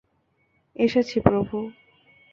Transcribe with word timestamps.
এসেছি, 0.75 1.17
প্রভু। 1.19 1.55